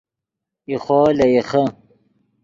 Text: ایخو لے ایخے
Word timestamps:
ایخو 0.69 0.99
لے 1.17 1.25
ایخے 1.35 1.63